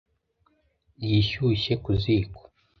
Yishyushye 1.05 1.73
ku 1.83 1.91
ziko. 2.01 2.41